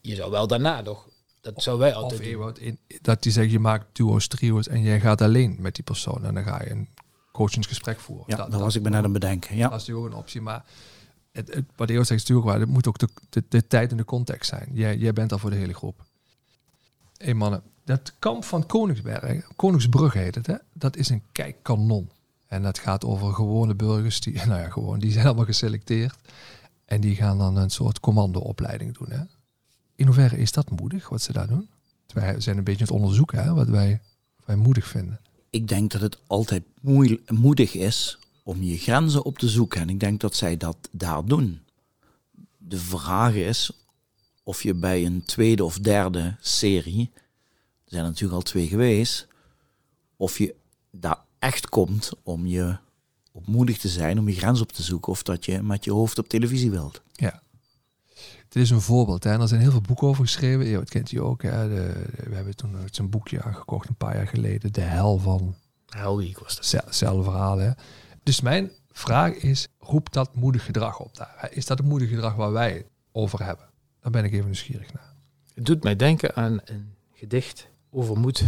Je 0.00 0.14
zou 0.14 0.30
wel 0.30 0.46
daarna 0.46 0.82
toch, 0.82 1.08
dat 1.42 1.62
zou 1.62 1.78
wij 1.78 1.94
altijd 1.94 2.20
Of 2.20 2.26
doen. 2.26 2.34
Ewout, 2.34 2.58
in, 2.58 2.78
dat 3.00 3.22
die 3.22 3.32
zegt, 3.32 3.50
je 3.50 3.58
maakt 3.58 3.86
duo's, 3.92 4.26
trio's 4.26 4.68
en 4.68 4.82
jij 4.82 5.00
gaat 5.00 5.20
alleen 5.20 5.56
met 5.58 5.74
die 5.74 5.84
persoon. 5.84 6.24
En 6.24 6.34
dan 6.34 6.44
ga 6.44 6.62
je 6.62 6.70
een 6.70 6.88
coachingsgesprek 7.32 8.00
voeren. 8.00 8.24
Ja, 8.28 8.36
dat, 8.36 8.60
was 8.60 8.76
ik 8.76 8.82
net 8.82 8.94
aan 8.94 9.02
het 9.02 9.12
bedenken. 9.12 9.56
Ja. 9.56 9.68
Dat 9.68 9.80
is 9.80 9.86
natuurlijk 9.86 10.06
ook 10.06 10.12
een 10.12 10.24
optie. 10.24 10.40
Maar 10.40 10.64
het, 11.32 11.54
het, 11.54 11.64
wat 11.76 11.90
Ewout 11.90 12.06
zegt 12.06 12.20
is 12.20 12.28
natuurlijk 12.28 12.48
waar. 12.48 12.60
Het 12.60 12.68
moet 12.68 12.86
ook 12.86 12.98
de, 12.98 13.08
de, 13.28 13.44
de 13.48 13.66
tijd 13.66 13.90
en 13.90 13.96
de 13.96 14.04
context 14.04 14.48
zijn. 14.48 14.68
Jij, 14.72 14.96
jij 14.96 15.12
bent 15.12 15.30
daar 15.30 15.38
voor 15.38 15.50
de 15.50 15.56
hele 15.56 15.74
groep. 15.74 16.04
Hé 17.16 17.34
mannen, 17.34 17.62
dat 17.84 18.12
kamp 18.18 18.44
van 18.44 18.66
Koningsberg, 18.66 19.46
Koningsbrug 19.56 20.12
heet 20.12 20.34
het, 20.34 20.46
hè? 20.46 20.56
dat 20.72 20.96
is 20.96 21.08
een 21.08 21.22
kijkkanon. 21.32 22.10
En 22.46 22.62
dat 22.62 22.78
gaat 22.78 23.04
over 23.04 23.34
gewone 23.34 23.74
burgers, 23.74 24.20
die, 24.20 24.34
nou 24.46 24.60
ja, 24.60 24.68
gewoon, 24.68 24.98
die 24.98 25.12
zijn 25.12 25.26
allemaal 25.26 25.44
geselecteerd. 25.44 26.16
En 26.84 27.00
die 27.00 27.16
gaan 27.16 27.38
dan 27.38 27.56
een 27.56 27.70
soort 27.70 28.00
commandoopleiding 28.00 28.98
doen. 28.98 29.10
Hè? 29.10 29.22
In 30.02 30.08
hoeverre 30.08 30.38
is 30.38 30.52
dat 30.52 30.70
moedig, 30.70 31.08
wat 31.08 31.22
ze 31.22 31.32
daar 31.32 31.46
doen? 31.46 31.68
Wij 32.06 32.40
zijn 32.40 32.56
een 32.56 32.64
beetje 32.64 32.80
aan 32.80 32.86
het 32.86 32.96
onderzoeken, 32.96 33.42
hè, 33.42 33.54
wat 33.54 33.68
wij, 33.68 34.00
wij 34.44 34.56
moedig 34.56 34.86
vinden. 34.86 35.20
Ik 35.50 35.68
denk 35.68 35.90
dat 35.90 36.00
het 36.00 36.18
altijd 36.26 36.62
moedig 37.30 37.74
is 37.74 38.18
om 38.42 38.62
je 38.62 38.78
grenzen 38.78 39.24
op 39.24 39.38
te 39.38 39.48
zoeken. 39.48 39.80
En 39.80 39.88
ik 39.88 40.00
denk 40.00 40.20
dat 40.20 40.34
zij 40.34 40.56
dat 40.56 40.76
daar 40.90 41.24
doen. 41.24 41.60
De 42.58 42.78
vraag 42.78 43.34
is 43.34 43.70
of 44.42 44.62
je 44.62 44.74
bij 44.74 45.06
een 45.06 45.24
tweede 45.24 45.64
of 45.64 45.78
derde 45.78 46.36
serie, 46.40 47.10
er 47.14 47.20
zijn 47.84 48.02
er 48.02 48.08
natuurlijk 48.08 48.36
al 48.36 48.42
twee 48.42 48.66
geweest, 48.66 49.26
of 50.16 50.38
je 50.38 50.54
daar 50.90 51.18
echt 51.38 51.68
komt 51.68 52.10
om 52.22 52.46
je 52.46 52.76
op 53.32 53.46
moedig 53.46 53.78
te 53.78 53.88
zijn, 53.88 54.18
om 54.18 54.28
je 54.28 54.34
grens 54.34 54.60
op 54.60 54.72
te 54.72 54.82
zoeken, 54.82 55.12
of 55.12 55.22
dat 55.22 55.44
je 55.44 55.62
met 55.62 55.84
je 55.84 55.92
hoofd 55.92 56.18
op 56.18 56.28
televisie 56.28 56.70
wilt. 56.70 57.02
Ja. 57.12 57.42
Het 58.52 58.62
is 58.62 58.70
een 58.70 58.80
voorbeeld. 58.80 59.24
Hè? 59.24 59.30
En 59.32 59.40
er 59.40 59.48
zijn 59.48 59.60
heel 59.60 59.70
veel 59.70 59.80
boeken 59.80 60.06
over 60.06 60.24
geschreven. 60.24 60.72
Dat 60.72 60.88
kent 60.88 61.10
je 61.10 61.22
ook. 61.22 61.42
Hè? 61.42 61.68
De, 61.68 61.74
de- 62.16 62.28
we 62.28 62.34
hebben 62.34 62.56
toen 62.56 62.76
zo'n 62.90 63.10
boekje 63.10 63.42
aangekocht 63.42 63.88
een 63.88 63.94
paar 63.94 64.16
jaar 64.16 64.26
geleden. 64.26 64.72
De 64.72 64.80
hel 64.80 65.18
van 65.18 65.54
Week 66.16 66.38
was 66.38 66.56
dat. 66.56 66.66
Zel- 66.66 66.80
celverhalen. 66.88 67.64
hè. 67.66 67.70
Dus 68.22 68.40
mijn 68.40 68.70
vraag 68.90 69.32
is, 69.34 69.68
roept 69.78 70.12
dat 70.12 70.34
moedig 70.34 70.64
gedrag 70.64 70.98
op 71.00 71.16
daar? 71.16 71.48
Is 71.50 71.66
dat 71.66 71.78
het 71.78 71.86
moedig 71.86 72.08
gedrag 72.08 72.34
waar 72.34 72.52
wij 72.52 72.72
het 72.72 72.86
over 73.12 73.44
hebben? 73.44 73.64
Daar 74.00 74.12
ben 74.12 74.24
ik 74.24 74.32
even 74.32 74.44
nieuwsgierig 74.44 74.92
naar. 74.92 75.12
Het 75.54 75.66
doet 75.66 75.82
mij 75.82 75.96
denken 75.96 76.34
aan 76.36 76.60
een 76.64 76.94
gedicht 77.12 77.68
over 77.90 78.18
moed. 78.18 78.40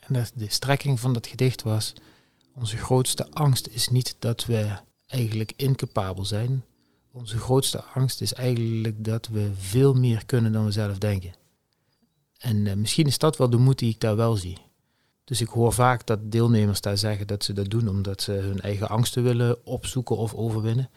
En 0.00 0.14
dat- 0.14 0.32
de 0.34 0.50
strekking 0.50 1.00
van 1.00 1.12
dat 1.12 1.26
gedicht 1.26 1.62
was: 1.62 1.92
Onze 2.54 2.76
grootste 2.76 3.30
angst 3.30 3.66
is 3.66 3.88
niet 3.88 4.16
dat 4.18 4.44
we 4.44 4.76
eigenlijk 5.06 5.52
incapabel 5.56 6.24
zijn. 6.24 6.64
Onze 7.14 7.38
grootste 7.38 7.84
angst 7.84 8.20
is 8.20 8.34
eigenlijk 8.34 9.04
dat 9.04 9.28
we 9.28 9.50
veel 9.58 9.94
meer 9.94 10.26
kunnen 10.26 10.52
dan 10.52 10.64
we 10.64 10.70
zelf 10.70 10.98
denken. 10.98 11.34
En 12.38 12.66
eh, 12.66 12.74
misschien 12.74 13.06
is 13.06 13.18
dat 13.18 13.36
wel 13.36 13.50
de 13.50 13.56
moed 13.56 13.78
die 13.78 13.90
ik 13.90 14.00
daar 14.00 14.16
wel 14.16 14.36
zie. 14.36 14.58
Dus 15.24 15.40
ik 15.40 15.48
hoor 15.48 15.72
vaak 15.72 16.06
dat 16.06 16.32
deelnemers 16.32 16.80
daar 16.80 16.98
zeggen 16.98 17.26
dat 17.26 17.44
ze 17.44 17.52
dat 17.52 17.70
doen 17.70 17.88
omdat 17.88 18.22
ze 18.22 18.32
hun 18.32 18.60
eigen 18.60 18.88
angsten 18.88 19.22
willen 19.22 19.66
opzoeken 19.66 20.16
of 20.16 20.34
overwinnen. 20.34 20.90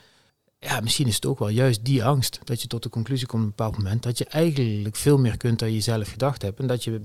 Ja, 0.60 0.80
misschien 0.80 1.08
is 1.08 1.16
het 1.16 1.26
ook 1.26 1.40
wel 1.40 1.50
juist 1.50 1.86
die 1.86 2.04
angst 2.04 2.40
dat 2.44 2.62
je 2.62 2.68
tot 2.68 2.84
de 2.84 2.90
conclusie 2.90 3.28
komt 3.28 3.42
op 3.42 3.50
een 3.50 3.56
bepaald 3.56 3.78
moment 3.78 4.04
dat 4.04 4.18
je 4.18 4.26
eigenlijk 4.26 4.96
veel 4.96 5.18
meer 5.18 5.38
kunt 5.38 5.60
dan 5.60 5.72
je 5.72 5.82
zelf 5.82 6.10
gedacht 6.10 6.42
hebt. 6.42 6.60
En 6.60 6.68
dat 6.68 6.84
je, 6.84 7.02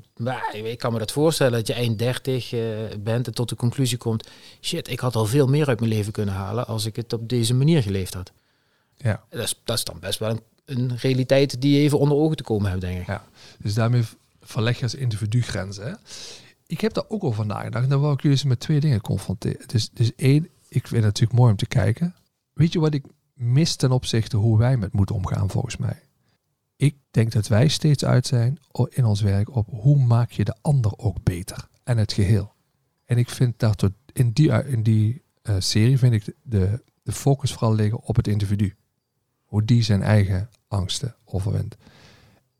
ik 0.62 0.78
kan 0.78 0.92
me 0.92 0.98
dat 0.98 1.12
voorstellen, 1.12 1.52
dat 1.52 1.66
je 1.66 1.72
eind 1.72 1.98
30 1.98 2.52
eh, 2.52 2.60
bent 3.00 3.26
en 3.26 3.34
tot 3.34 3.48
de 3.48 3.56
conclusie 3.56 3.98
komt, 3.98 4.28
shit, 4.60 4.88
ik 4.88 5.00
had 5.00 5.16
al 5.16 5.26
veel 5.26 5.46
meer 5.46 5.68
uit 5.68 5.80
mijn 5.80 5.92
leven 5.92 6.12
kunnen 6.12 6.34
halen 6.34 6.66
als 6.66 6.84
ik 6.84 6.96
het 6.96 7.12
op 7.12 7.28
deze 7.28 7.54
manier 7.54 7.82
geleefd 7.82 8.14
had. 8.14 8.32
Ja. 9.02 9.24
Dat 9.28 9.42
is, 9.42 9.60
dat 9.64 9.76
is 9.76 9.84
dan 9.84 9.98
best 10.00 10.18
wel 10.18 10.30
een, 10.30 10.42
een 10.64 10.96
realiteit 10.96 11.60
die 11.60 11.74
je 11.74 11.80
even 11.80 11.98
onder 11.98 12.16
ogen 12.16 12.36
te 12.36 12.42
komen 12.42 12.70
hebt, 12.70 12.80
denk 12.80 13.00
ik. 13.00 13.06
Ja. 13.06 13.24
Dus 13.58 13.74
daarmee 13.74 14.04
verleg 14.40 14.76
je 14.76 14.82
als 14.82 14.94
individu 14.94 15.42
grenzen. 15.42 15.84
Hè? 15.84 15.92
Ik 16.66 16.80
heb 16.80 16.92
daar 16.92 17.04
ook 17.08 17.24
over 17.24 17.46
nagedacht. 17.46 17.84
En 17.84 17.90
dan 17.90 18.00
wil 18.00 18.12
ik 18.12 18.20
jullie 18.20 18.36
eens 18.36 18.46
met 18.46 18.60
twee 18.60 18.80
dingen 18.80 19.00
confronteren. 19.00 19.68
Dus, 19.68 19.90
dus 19.90 20.14
één, 20.14 20.48
ik 20.68 20.86
vind 20.86 20.90
het 20.90 21.02
natuurlijk 21.02 21.38
mooi 21.38 21.50
om 21.50 21.56
te 21.56 21.66
kijken. 21.66 22.14
Weet 22.52 22.72
je 22.72 22.80
wat 22.80 22.94
ik 22.94 23.04
mis 23.34 23.76
ten 23.76 23.90
opzichte 23.90 24.36
hoe 24.36 24.58
wij 24.58 24.76
met 24.76 24.92
moeten 24.92 25.14
omgaan 25.14 25.50
volgens 25.50 25.76
mij? 25.76 26.02
Ik 26.76 26.96
denk 27.10 27.32
dat 27.32 27.48
wij 27.48 27.68
steeds 27.68 28.04
uit 28.04 28.26
zijn 28.26 28.58
in 28.88 29.04
ons 29.04 29.20
werk 29.20 29.56
op 29.56 29.68
hoe 29.70 29.98
maak 29.98 30.30
je 30.30 30.44
de 30.44 30.56
ander 30.60 30.92
ook 30.96 31.22
beter. 31.22 31.68
En 31.84 31.98
het 31.98 32.12
geheel. 32.12 32.52
En 33.04 33.18
ik 33.18 33.30
vind 33.30 33.58
dat 33.58 33.90
in 34.12 34.30
die, 34.30 34.64
in 34.64 34.82
die 34.82 35.22
eh, 35.42 35.54
serie 35.58 35.98
vind 35.98 36.12
ik 36.12 36.34
de, 36.42 36.82
de 37.02 37.12
focus 37.12 37.52
vooral 37.52 37.74
liggen 37.74 38.00
op 38.00 38.16
het 38.16 38.28
individu. 38.28 38.74
Hoe 39.50 39.64
die 39.64 39.82
zijn 39.82 40.02
eigen 40.02 40.48
angsten 40.68 41.16
overwint. 41.24 41.76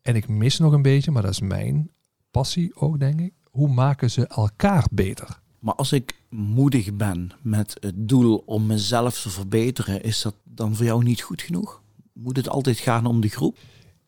En 0.01 0.15
ik 0.15 0.27
mis 0.27 0.59
nog 0.59 0.73
een 0.73 0.81
beetje, 0.81 1.11
maar 1.11 1.21
dat 1.21 1.31
is 1.31 1.39
mijn 1.39 1.91
passie 2.31 2.75
ook, 2.75 2.99
denk 2.99 3.19
ik. 3.19 3.33
Hoe 3.43 3.67
maken 3.67 4.11
ze 4.11 4.27
elkaar 4.27 4.87
beter? 4.91 5.39
Maar 5.59 5.73
als 5.73 5.91
ik 5.91 6.15
moedig 6.29 6.93
ben 6.93 7.31
met 7.41 7.77
het 7.79 7.93
doel 8.09 8.43
om 8.45 8.65
mezelf 8.65 9.21
te 9.21 9.29
verbeteren, 9.29 10.03
is 10.03 10.21
dat 10.21 10.35
dan 10.43 10.75
voor 10.75 10.85
jou 10.85 11.03
niet 11.03 11.21
goed 11.21 11.41
genoeg? 11.41 11.81
Moet 12.13 12.37
het 12.37 12.49
altijd 12.49 12.77
gaan 12.77 13.05
om 13.05 13.21
de 13.21 13.29
groep? 13.29 13.57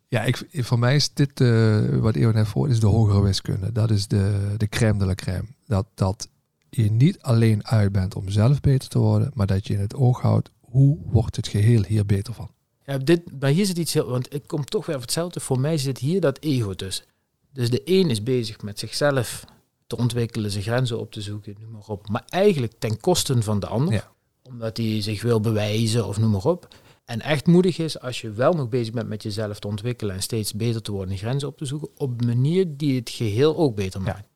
Ja, 0.08 0.24
ik, 0.24 0.48
voor 0.52 0.80
mij 0.80 0.96
is 0.96 1.14
dit, 1.14 1.40
uh, 1.40 1.98
wat 2.00 2.16
Eeuwen 2.16 2.36
net 2.36 2.48
voor 2.48 2.70
is 2.70 2.80
de 2.80 2.88
hogere 2.88 3.22
wiskunde. 3.22 3.72
Dat 3.72 3.92
is 3.92 4.08
de, 4.08 4.54
de 4.58 4.68
crème 4.68 5.00
de 5.00 5.06
la 5.06 5.16
crème. 5.16 5.48
Dat, 5.66 5.88
dat 5.94 6.30
je 6.70 6.92
niet 6.92 7.22
alleen 7.22 7.68
uit 7.68 7.92
bent 7.92 8.16
om 8.16 8.30
zelf 8.30 8.60
beter 8.60 8.90
te 8.90 9.00
worden, 9.00 9.32
maar 9.34 9.48
dat 9.48 9.68
je 9.68 9.74
in 9.74 9.80
het 9.80 9.96
oog 9.96 10.22
houdt 10.22 10.52
hoe 10.60 10.98
wordt 11.06 11.36
het 11.36 11.48
geheel 11.48 11.84
hier 11.84 12.06
beter 12.06 12.34
van. 12.34 12.50
Ja, 12.86 12.98
dit, 12.98 13.22
maar 13.40 13.50
hier 13.50 13.66
zit 13.66 13.78
iets 13.78 13.94
heel, 13.94 14.10
want 14.10 14.34
ik 14.34 14.48
kom 14.48 14.66
toch 14.66 14.86
weer 14.86 14.96
op 14.96 15.02
hetzelfde. 15.02 15.40
Voor 15.40 15.60
mij 15.60 15.78
zit 15.78 15.98
hier 15.98 16.22
dat 16.22 16.40
ego 16.40 16.74
tussen. 16.74 17.06
Dus 17.54 17.70
de 17.70 17.82
een 17.86 18.10
is 18.10 18.24
bezig 18.24 18.62
met 18.62 18.80
zichzelf 18.80 19.46
te 19.88 19.98
ontwikkelen, 19.98 20.52
zijn 20.52 20.64
grenzen 20.64 21.00
op 21.00 21.12
te 21.12 21.22
zoeken, 21.22 21.56
noem 21.60 21.72
maar 21.72 21.88
op. 21.88 22.10
Maar 22.10 22.24
eigenlijk 22.28 22.74
ten 22.80 23.00
koste 23.00 23.42
van 23.42 23.60
de 23.60 23.68
ander. 23.68 24.12
Omdat 24.44 24.78
hij 24.78 25.02
zich 25.02 25.22
wil 25.22 25.40
bewijzen 25.40 26.08
of 26.08 26.20
noem 26.20 26.32
maar 26.32 26.46
op. 26.46 26.68
En 27.06 27.22
echt 27.22 27.48
moedig 27.48 27.78
is 27.78 28.00
als 28.00 28.22
je 28.22 28.32
wel 28.32 28.54
nog 28.54 28.70
bezig 28.70 28.94
bent 28.94 29.08
met 29.08 29.24
jezelf 29.24 29.60
te 29.60 29.68
ontwikkelen 29.68 30.16
en 30.16 30.22
steeds 30.22 30.54
beter 30.54 30.82
te 30.82 30.92
worden 30.92 31.14
en 31.14 31.20
grenzen 31.20 31.48
op 31.48 31.58
te 31.58 31.66
zoeken. 31.66 31.90
Op 31.98 32.22
een 32.22 32.28
manier 32.28 32.78
die 32.78 32.96
het 32.96 33.10
geheel 33.10 33.58
ook 33.58 33.76
beter 33.76 34.02
maakt. 34.02 34.28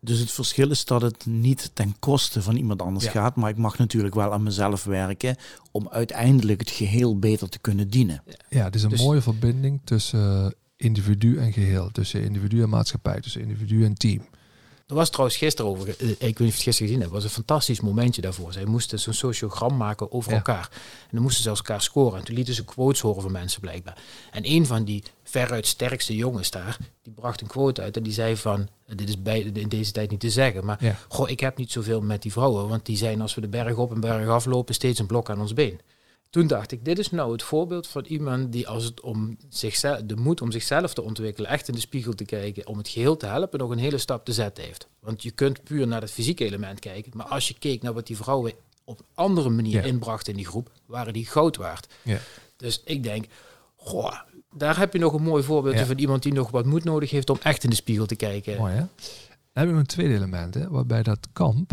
Dus 0.00 0.18
het 0.18 0.30
verschil 0.30 0.70
is 0.70 0.84
dat 0.84 1.02
het 1.02 1.26
niet 1.26 1.70
ten 1.74 1.96
koste 1.98 2.42
van 2.42 2.56
iemand 2.56 2.82
anders 2.82 3.06
gaat, 3.06 3.36
maar 3.36 3.50
ik 3.50 3.56
mag 3.56 3.78
natuurlijk 3.78 4.14
wel 4.14 4.32
aan 4.32 4.42
mezelf 4.42 4.84
werken 4.84 5.36
om 5.70 5.88
uiteindelijk 5.88 6.60
het 6.60 6.70
geheel 6.70 7.18
beter 7.18 7.48
te 7.48 7.58
kunnen 7.58 7.88
dienen. 7.88 8.22
Ja, 8.48 8.64
het 8.64 8.74
is 8.74 8.82
een 8.82 8.90
dus- 8.90 9.02
mooie 9.02 9.20
verbinding 9.20 9.80
tussen 9.84 10.54
individu 10.76 11.38
en 11.38 11.52
geheel, 11.52 11.90
tussen 11.90 12.22
individu 12.22 12.62
en 12.62 12.68
maatschappij, 12.68 13.20
tussen 13.20 13.40
individu 13.40 13.84
en 13.84 13.94
team. 13.94 14.22
Er 14.90 14.96
was 14.96 15.10
trouwens 15.10 15.36
gisteren 15.38 15.70
over, 15.70 15.88
eh, 15.88 16.10
ik 16.10 16.18
weet 16.18 16.20
niet 16.20 16.38
of 16.38 16.38
je 16.38 16.44
het 16.44 16.54
gisteren 16.54 16.86
gezien 16.86 17.00
hebt, 17.00 17.12
was 17.12 17.24
een 17.24 17.30
fantastisch 17.30 17.80
momentje 17.80 18.20
daarvoor. 18.20 18.52
Zij 18.52 18.64
moesten 18.64 18.98
zo'n 18.98 19.12
sociogram 19.12 19.76
maken 19.76 20.12
over 20.12 20.32
elkaar. 20.32 20.68
En 21.02 21.08
dan 21.10 21.22
moesten 21.22 21.42
ze 21.42 21.48
als 21.48 21.58
elkaar 21.58 21.82
scoren. 21.82 22.18
En 22.18 22.24
toen 22.24 22.34
lieten 22.34 22.54
ze 22.54 22.64
quotes 22.64 23.00
horen 23.00 23.22
van 23.22 23.32
mensen 23.32 23.60
blijkbaar. 23.60 23.98
En 24.30 24.50
een 24.50 24.66
van 24.66 24.84
die 24.84 25.02
veruit 25.24 25.66
sterkste 25.66 26.16
jongens 26.16 26.50
daar, 26.50 26.78
die 27.02 27.12
bracht 27.12 27.40
een 27.40 27.46
quote 27.46 27.82
uit 27.82 27.96
en 27.96 28.02
die 28.02 28.12
zei 28.12 28.36
van, 28.36 28.68
dit 28.86 29.08
is 29.08 29.22
bij, 29.22 29.40
in 29.40 29.68
deze 29.68 29.92
tijd 29.92 30.10
niet 30.10 30.20
te 30.20 30.30
zeggen, 30.30 30.64
maar 30.64 30.96
goh, 31.08 31.28
ik 31.28 31.40
heb 31.40 31.56
niet 31.56 31.72
zoveel 31.72 32.00
met 32.00 32.22
die 32.22 32.32
vrouwen, 32.32 32.68
want 32.68 32.86
die 32.86 32.96
zijn 32.96 33.20
als 33.20 33.34
we 33.34 33.40
de 33.40 33.48
berg 33.48 33.76
op 33.76 33.92
en 33.92 34.00
berg 34.00 34.28
aflopen 34.28 34.74
steeds 34.74 34.98
een 34.98 35.06
blok 35.06 35.30
aan 35.30 35.40
ons 35.40 35.54
been. 35.54 35.80
Toen 36.30 36.46
dacht 36.46 36.72
ik, 36.72 36.84
dit 36.84 36.98
is 36.98 37.10
nou 37.10 37.32
het 37.32 37.42
voorbeeld 37.42 37.86
van 37.86 38.04
iemand 38.04 38.52
die 38.52 38.68
als 38.68 38.84
het 38.84 39.00
om 39.00 39.36
zichzelf, 39.48 40.00
de 40.04 40.16
moed 40.16 40.40
om 40.40 40.50
zichzelf 40.50 40.94
te 40.94 41.02
ontwikkelen, 41.02 41.50
echt 41.50 41.68
in 41.68 41.74
de 41.74 41.80
spiegel 41.80 42.14
te 42.14 42.24
kijken, 42.24 42.66
om 42.66 42.78
het 42.78 42.88
geheel 42.88 43.16
te 43.16 43.26
helpen, 43.26 43.58
nog 43.58 43.70
een 43.70 43.78
hele 43.78 43.98
stap 43.98 44.24
te 44.24 44.32
zetten 44.32 44.64
heeft. 44.64 44.88
Want 45.00 45.22
je 45.22 45.30
kunt 45.30 45.62
puur 45.62 45.86
naar 45.86 46.00
het 46.00 46.10
fysieke 46.10 46.44
element 46.44 46.78
kijken, 46.78 47.12
maar 47.14 47.26
als 47.26 47.48
je 47.48 47.54
keek 47.58 47.82
naar 47.82 47.92
wat 47.92 48.06
die 48.06 48.16
vrouwen 48.16 48.52
op 48.84 48.98
een 48.98 49.06
andere 49.14 49.48
manier 49.48 49.84
inbrachten 49.84 50.32
in 50.32 50.38
die 50.38 50.46
groep, 50.46 50.70
waren 50.86 51.12
die 51.12 51.26
goud 51.26 51.56
waard. 51.56 51.94
Ja. 52.02 52.18
Dus 52.56 52.82
ik 52.84 53.02
denk, 53.02 53.26
goh, 53.76 54.20
daar 54.54 54.78
heb 54.78 54.92
je 54.92 54.98
nog 54.98 55.12
een 55.12 55.22
mooi 55.22 55.42
voorbeeld 55.42 55.80
van 55.80 55.98
iemand 55.98 56.22
die 56.22 56.32
nog 56.32 56.50
wat 56.50 56.66
moed 56.66 56.84
nodig 56.84 57.10
heeft 57.10 57.30
om 57.30 57.38
echt 57.42 57.64
in 57.64 57.70
de 57.70 57.76
spiegel 57.76 58.06
te 58.06 58.16
kijken. 58.16 58.56
Mooi 58.56 58.72
hè? 58.72 58.78
Dan 58.78 58.88
hebben 59.52 59.74
we 59.74 59.80
een 59.80 59.86
tweede 59.86 60.14
element, 60.14 60.54
hè, 60.54 60.68
waarbij 60.68 61.02
dat 61.02 61.28
kamp 61.32 61.72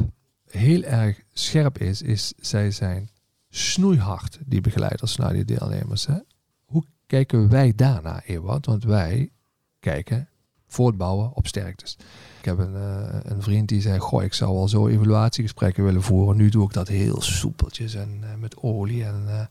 heel 0.49 0.83
erg 0.83 1.21
scherp 1.33 1.77
is, 1.77 2.01
is 2.01 2.33
zij 2.37 2.71
zijn 2.71 3.09
snoeihard, 3.57 4.39
die 4.45 4.61
begeleiders, 4.61 5.15
naar 5.15 5.33
die 5.33 5.45
deelnemers. 5.45 6.05
Hè? 6.05 6.17
Hoe 6.65 6.83
kijken 7.05 7.49
wij 7.49 7.73
daarna, 7.75 8.23
Ewout? 8.25 8.65
Want 8.65 8.83
wij 8.83 9.29
kijken 9.79 10.29
voortbouwen 10.67 11.31
op 11.33 11.47
sterktes. 11.47 11.97
Ik 12.39 12.45
heb 12.45 12.57
een, 12.57 12.73
uh, 12.73 13.19
een 13.23 13.41
vriend 13.41 13.69
die 13.69 13.81
zei, 13.81 13.99
goh, 13.99 14.23
ik 14.23 14.33
zou 14.33 14.53
wel 14.53 14.67
zo 14.67 14.87
evaluatiegesprekken 14.87 15.83
willen 15.83 16.01
voeren. 16.01 16.37
Nu 16.37 16.49
doe 16.49 16.65
ik 16.65 16.73
dat 16.73 16.87
heel 16.87 17.21
soepeltjes 17.21 17.93
en 17.93 18.19
uh, 18.23 18.35
met 18.35 18.57
olie. 18.57 19.03
En, 19.03 19.23
uh, 19.27 19.41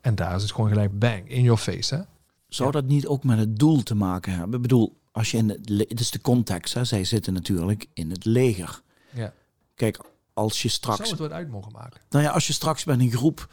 en 0.00 0.14
daar 0.14 0.36
is 0.36 0.42
het 0.42 0.52
gewoon 0.52 0.70
gelijk 0.70 0.98
bang, 0.98 1.30
in 1.30 1.42
your 1.42 1.58
face. 1.58 1.94
Hè? 1.94 2.02
Zou 2.48 2.70
dat 2.70 2.84
niet 2.84 3.06
ook 3.06 3.24
met 3.24 3.38
het 3.38 3.58
doel 3.58 3.82
te 3.82 3.94
maken 3.94 4.32
hebben? 4.32 4.54
Ik 4.54 4.62
bedoel, 4.62 4.96
als 5.12 5.30
je 5.30 5.36
in 5.36 5.48
het, 5.48 5.68
het 5.88 6.00
is 6.00 6.10
de 6.10 6.20
context, 6.20 6.74
hè? 6.74 6.84
zij 6.84 7.04
zitten 7.04 7.32
natuurlijk 7.32 7.86
in 7.92 8.10
het 8.10 8.24
leger. 8.24 8.80
Ja. 9.10 9.32
Kijk, 9.74 10.00
als 10.34 10.62
je 10.62 10.68
straks. 10.68 10.98
Zou 10.98 11.10
het 11.10 11.18
wat 11.18 11.30
uit 11.30 11.48
mogen 11.48 11.72
maken? 11.72 12.00
Nou 12.10 12.24
ja, 12.24 12.30
als 12.30 12.46
je 12.46 12.52
straks 12.52 12.84
met 12.84 13.00
een 13.00 13.10
groep 13.10 13.48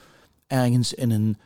ergens 0.47 0.93
in 0.93 1.11
een 1.11 1.37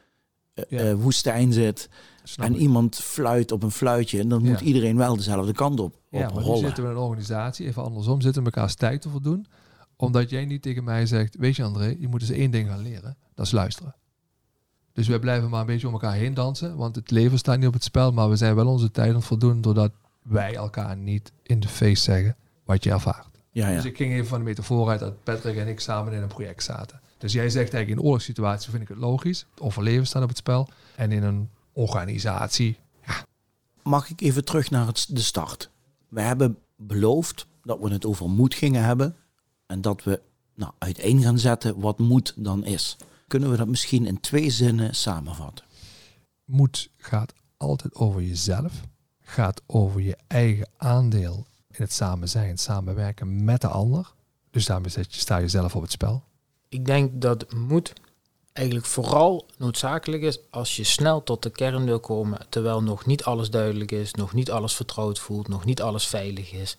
uh, 0.70 0.94
woestijn 0.94 1.54
zit 1.54 1.90
en 2.38 2.56
iemand 2.56 2.96
fluit 2.96 3.52
op 3.52 3.64
een 3.64 3.72
fluitje, 3.72 4.28
dan 4.28 4.44
moet 4.44 4.62
iedereen 4.62 4.98
wel 4.98 5.16
dezelfde 5.16 5.54
kant 5.54 5.80
op. 5.80 6.00
Ja, 6.10 6.30
maar 6.30 6.44
nu 6.44 6.58
zitten 6.58 6.84
we 6.84 6.90
in 6.90 6.96
een 6.96 7.02
organisatie, 7.02 7.66
even 7.68 7.84
andersom, 7.84 8.22
zitten 8.22 8.44
we 8.44 8.52
elkaars 8.52 8.76
tijd 8.76 9.02
te 9.02 9.10
voldoen. 9.10 9.46
Omdat 9.96 10.30
jij 10.30 10.46
niet 10.46 10.62
tegen 10.62 10.84
mij 10.84 11.06
zegt, 11.06 11.36
weet 11.36 11.56
je 11.56 11.64
André, 11.64 11.96
je 12.00 12.08
moet 12.08 12.22
eens 12.22 12.30
één 12.30 12.52
ding 12.52 12.70
gaan 12.70 12.82
leren. 12.82 13.18
Dat 13.36 13.46
is 13.46 13.52
luisteren. 13.52 13.96
Dus 14.94 15.08
wij 15.08 15.20
blijven 15.20 15.50
maar 15.50 15.60
een 15.60 15.66
beetje 15.66 15.88
om 15.88 15.94
elkaar 15.94 16.14
heen 16.14 16.34
dansen, 16.34 16.76
want 16.76 16.96
het 16.96 17.12
leven 17.12 17.38
staat 17.38 17.58
niet 17.58 17.68
op 17.68 17.74
het 17.74 17.84
spel, 17.84 18.12
maar 18.12 18.30
we 18.30 18.36
zijn 18.36 18.56
wel 18.56 18.68
onze 18.68 18.92
tijd 18.92 19.10
aan 19.10 19.16
het 19.16 19.26
voldoen 19.26 19.62
doordat 19.62 19.92
wij 20.22 20.56
elkaar 20.56 20.98
niet 20.98 21.32
in 21.44 21.60
de 21.60 21.68
face 21.68 22.02
zeggen 22.02 22.36
wat 22.64 22.84
je 22.84 22.92
ervaart. 22.92 23.33
Ja, 23.54 23.68
ja. 23.68 23.76
Dus 23.76 23.86
ik 23.86 23.98
ging 23.98 24.14
even 24.14 24.28
van 24.28 24.40
de 24.40 24.46
metafoor 24.46 24.90
uit 24.90 25.00
dat 25.00 25.24
Patrick 25.24 25.58
en 25.58 25.68
ik 25.68 25.80
samen 25.80 26.14
in 26.14 26.22
een 26.22 26.28
project 26.28 26.64
zaten. 26.64 27.02
Dus 27.18 27.34
jij 27.34 27.50
zegt 27.50 27.74
eigenlijk 27.74 27.90
in 27.90 27.98
een 27.98 28.04
oorlogssituatie 28.04 28.70
vind 28.72 28.84
ik 28.84 28.88
het 28.88 28.98
logisch. 28.98 29.46
Het 29.54 29.62
overleven 29.62 30.08
staat 30.08 30.24
op 30.24 30.28
het 30.28 30.38
spel. 30.38 30.70
En 30.96 31.12
in 31.12 31.24
een 31.24 31.50
organisatie, 31.74 32.78
ja. 33.06 33.26
Mag 33.84 34.10
ik 34.10 34.22
even 34.22 34.46
terug 34.46 34.70
naar 34.70 34.88
het, 34.88 35.06
de 35.10 35.22
start? 35.22 35.70
We 36.08 36.22
hebben 36.22 36.58
beloofd 36.76 37.48
dat 37.64 37.80
we 37.80 37.90
het 37.90 38.06
over 38.06 38.30
moed 38.30 38.54
gingen 38.54 38.84
hebben. 38.84 39.16
En 39.66 39.82
dat 39.82 40.04
we 40.04 40.22
nou, 40.56 40.72
uiteen 40.78 41.22
gaan 41.22 41.40
zetten 41.40 41.80
wat 41.80 42.00
moed 42.00 42.34
dan 42.38 42.66
is. 42.66 42.98
Kunnen 43.28 43.50
we 43.50 43.58
dat 43.58 43.68
misschien 43.68 44.06
in 44.06 44.20
twee 44.20 44.50
zinnen 44.50 44.96
samenvatten? 44.96 45.66
Moed 46.46 46.90
gaat 46.98 47.34
altijd 47.58 47.96
over 47.96 48.22
jezelf. 48.22 48.82
Gaat 49.22 49.62
over 49.66 50.02
je 50.02 50.18
eigen 50.28 50.70
aandeel 50.78 51.46
in 51.78 51.84
het 51.84 51.94
samen 51.94 52.30
zijn, 52.30 52.58
samenwerken 52.58 53.44
met 53.44 53.62
de 53.62 53.68
ander. 53.68 54.14
Dus 54.52 54.66
daarmee 54.66 54.92
zet 54.92 55.14
je, 55.14 55.20
sta 55.20 55.38
je 55.38 55.48
zelf 55.48 55.76
op 55.76 55.82
het 55.82 55.92
spel. 55.92 56.24
Ik 56.70 56.86
denk 56.86 57.22
dat 57.22 57.54
moed 57.54 57.94
eigenlijk 58.54 58.88
vooral 58.88 59.46
noodzakelijk 59.58 60.24
is 60.24 60.40
als 60.50 60.76
je 60.76 60.84
snel 60.84 61.24
tot 61.24 61.44
de 61.44 61.50
kern 61.50 61.86
wil 61.86 62.00
komen, 62.00 62.46
terwijl 62.50 62.84
nog 62.84 63.06
niet 63.06 63.24
alles 63.24 63.50
duidelijk 63.50 63.92
is, 63.92 64.14
nog 64.14 64.34
niet 64.34 64.52
alles 64.52 64.76
vertrouwd 64.76 65.20
voelt, 65.20 65.48
nog 65.48 65.66
niet 65.66 65.82
alles 65.82 66.08
veilig 66.08 66.54
is. 66.54 66.78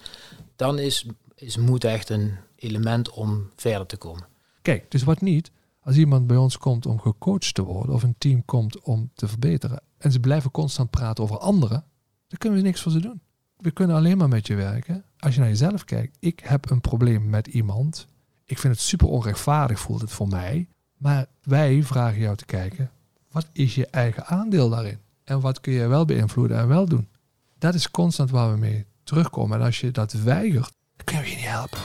Dan 0.57 0.79
is, 0.79 1.07
is 1.35 1.57
moed 1.57 1.85
echt 1.85 2.09
een 2.09 2.37
element 2.57 3.11
om 3.11 3.51
verder 3.57 3.87
te 3.87 3.97
komen. 3.97 4.27
Kijk, 4.63 4.91
dus 4.91 5.03
wat 5.03 5.21
niet, 5.21 5.51
als 5.81 5.97
iemand 5.97 6.27
bij 6.27 6.37
ons 6.37 6.59
komt 6.59 6.87
om 6.87 7.01
gecoacht 7.01 7.55
te 7.55 7.63
worden 7.63 7.95
of 7.95 8.03
een 8.03 8.19
team 8.19 8.45
komt 8.45 8.81
om 8.81 9.11
te 9.15 9.29
verbeteren 9.29 9.83
en 9.99 10.13
ze 10.13 10.21
blijven 10.21 10.51
constant 10.51 10.91
praten 10.91 11.25
over 11.25 11.39
anderen, 11.39 11.85
dan 12.29 12.39
kunnen 12.39 12.59
we 12.59 12.65
niks 12.65 12.81
voor 12.83 12.93
ze 12.93 13.01
doen 13.01 13.23
we 13.65 13.71
kunnen 13.71 13.97
alleen 13.97 14.17
maar 14.17 14.29
met 14.29 14.47
je 14.47 14.55
werken. 14.55 15.05
Als 15.19 15.35
je 15.35 15.41
naar 15.41 15.49
jezelf 15.49 15.85
kijkt, 15.85 16.17
ik 16.21 16.41
heb 16.43 16.71
een 16.71 16.81
probleem 16.81 17.31
met 17.31 17.47
iemand. 17.47 18.07
Ik 18.45 18.59
vind 18.59 18.75
het 18.75 18.83
super 18.83 19.09
onrechtvaardig, 19.09 19.81
voelt 19.81 20.01
het 20.01 20.13
voor 20.13 20.29
mij. 20.29 20.69
Maar 20.97 21.27
wij 21.43 21.83
vragen 21.83 22.21
jou 22.21 22.37
te 22.37 22.45
kijken, 22.45 22.91
wat 23.31 23.49
is 23.53 23.75
je 23.75 23.87
eigen 23.87 24.27
aandeel 24.27 24.69
daarin? 24.69 24.99
En 25.25 25.41
wat 25.41 25.61
kun 25.61 25.73
je 25.73 25.87
wel 25.87 26.05
beïnvloeden 26.05 26.59
en 26.59 26.69
wel 26.69 26.87
doen? 26.87 27.09
Dat 27.59 27.75
is 27.75 27.91
constant 27.91 28.31
waar 28.31 28.53
we 28.53 28.59
mee 28.59 28.85
terugkomen. 29.05 29.59
En 29.59 29.65
als 29.65 29.81
je 29.81 29.91
dat 29.91 30.13
weigert, 30.13 30.73
dan 30.97 31.05
kunnen 31.05 31.25
we 31.25 31.31
je 31.31 31.37
niet 31.37 31.47
helpen. 31.47 31.79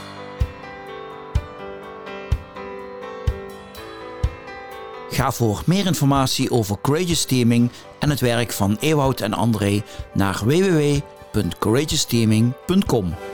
Ga 5.10 5.30
voor 5.30 5.62
meer 5.66 5.86
informatie 5.86 6.50
over 6.50 6.80
Courageous 6.80 7.24
Teaming 7.24 7.70
en 7.98 8.10
het 8.10 8.20
werk 8.20 8.52
van 8.52 8.76
Ewout 8.80 9.20
en 9.20 9.32
André 9.32 9.82
naar 10.14 10.40
www 10.44 11.00
www.courageousteaming.com 11.34 13.29